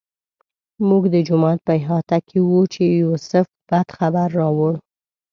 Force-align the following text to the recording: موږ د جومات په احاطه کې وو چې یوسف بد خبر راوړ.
موږ 0.87 1.03
د 1.13 1.15
جومات 1.27 1.59
په 1.65 1.73
احاطه 1.79 2.17
کې 2.27 2.37
وو 2.47 2.61
چې 2.73 2.81
یوسف 3.01 3.47
بد 3.69 3.87
خبر 3.97 4.27
راوړ. 4.39 4.73